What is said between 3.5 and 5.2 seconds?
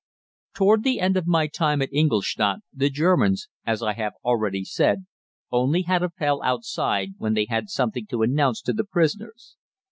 as I have already said,